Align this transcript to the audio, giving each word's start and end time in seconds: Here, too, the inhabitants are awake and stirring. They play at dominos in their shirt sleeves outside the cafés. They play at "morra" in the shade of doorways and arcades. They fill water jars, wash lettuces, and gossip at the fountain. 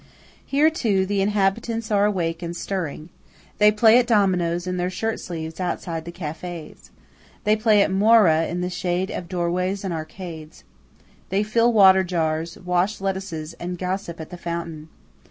Here, 0.43 0.71
too, 0.71 1.05
the 1.05 1.21
inhabitants 1.21 1.91
are 1.91 2.05
awake 2.05 2.41
and 2.41 2.55
stirring. 2.57 3.09
They 3.59 3.71
play 3.71 3.99
at 3.99 4.07
dominos 4.07 4.65
in 4.65 4.77
their 4.77 4.89
shirt 4.89 5.19
sleeves 5.19 5.59
outside 5.59 6.05
the 6.05 6.11
cafés. 6.11 6.89
They 7.43 7.55
play 7.55 7.83
at 7.83 7.91
"morra" 7.91 8.47
in 8.47 8.61
the 8.61 8.69
shade 8.71 9.11
of 9.11 9.29
doorways 9.29 9.83
and 9.83 9.93
arcades. 9.93 10.63
They 11.29 11.43
fill 11.43 11.71
water 11.71 12.03
jars, 12.03 12.57
wash 12.57 12.99
lettuces, 12.99 13.53
and 13.59 13.77
gossip 13.77 14.19
at 14.19 14.31
the 14.31 14.37
fountain. 14.37 14.89